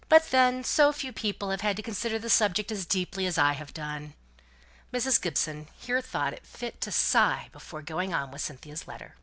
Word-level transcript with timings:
But 0.09 0.31
then 0.31 0.63
so 0.63 0.91
few 0.91 1.13
people 1.13 1.51
have 1.51 1.61
had 1.61 1.75
to 1.77 1.83
consider 1.83 2.17
the 2.17 2.27
subject 2.27 2.71
so 2.71 2.83
deeply 2.89 3.27
as 3.27 3.37
I 3.37 3.53
have 3.53 3.71
done!" 3.71 4.15
Mrs. 4.91 5.21
Gibson 5.21 5.67
here 5.77 6.01
thought 6.01 6.33
fit 6.41 6.81
to 6.81 6.91
sigh 6.91 7.49
before 7.51 7.83
going 7.83 8.11
on 8.11 8.31
with 8.31 8.41
Cynthia's 8.41 8.87
letter. 8.87 9.15